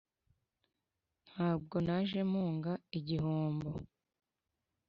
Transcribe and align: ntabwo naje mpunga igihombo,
ntabwo 1.31 1.75
naje 1.85 2.19
mpunga 2.31 2.73
igihombo, 2.97 3.71